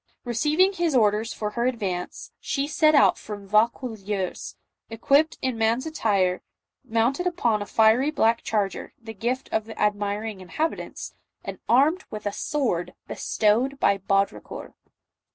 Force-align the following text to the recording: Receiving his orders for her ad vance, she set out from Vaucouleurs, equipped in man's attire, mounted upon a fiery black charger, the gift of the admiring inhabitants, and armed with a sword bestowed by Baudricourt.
Receiving 0.23 0.73
his 0.73 0.95
orders 0.95 1.31
for 1.31 1.51
her 1.51 1.67
ad 1.67 1.77
vance, 1.79 2.31
she 2.39 2.65
set 2.65 2.95
out 2.95 3.19
from 3.19 3.47
Vaucouleurs, 3.47 4.55
equipped 4.89 5.37
in 5.43 5.59
man's 5.59 5.85
attire, 5.85 6.41
mounted 6.83 7.27
upon 7.27 7.61
a 7.61 7.67
fiery 7.67 8.09
black 8.09 8.41
charger, 8.41 8.93
the 8.99 9.13
gift 9.13 9.47
of 9.51 9.65
the 9.65 9.79
admiring 9.79 10.41
inhabitants, 10.41 11.13
and 11.45 11.59
armed 11.69 12.03
with 12.09 12.25
a 12.25 12.31
sword 12.33 12.95
bestowed 13.07 13.79
by 13.79 13.99
Baudricourt. 13.99 14.73